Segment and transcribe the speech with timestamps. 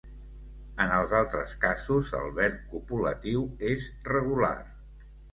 [0.83, 3.85] En els altres casos, el verb copulatiu és
[4.15, 4.55] regular.